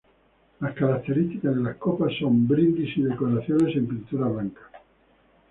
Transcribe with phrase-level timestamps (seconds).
[0.61, 4.61] Las características de las copas son brindis y decoraciones en pintura blanca.